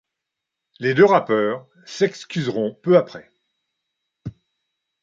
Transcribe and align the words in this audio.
Les 0.79 0.95
deux 0.95 1.05
rappeurs 1.05 1.67
s'excuseront 1.85 2.73
peu 2.81 2.97
après. 2.97 3.29